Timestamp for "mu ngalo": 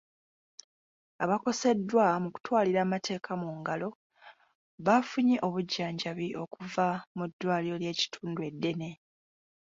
3.41-3.89